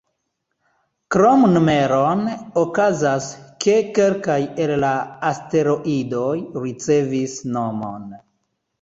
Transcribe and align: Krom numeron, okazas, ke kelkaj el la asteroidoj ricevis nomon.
Krom 1.15 1.43
numeron, 1.57 2.23
okazas, 2.63 3.29
ke 3.67 3.77
kelkaj 3.99 4.41
el 4.67 4.77
la 4.87 4.93
asteroidoj 5.33 6.35
ricevis 6.69 7.41
nomon. 7.57 8.15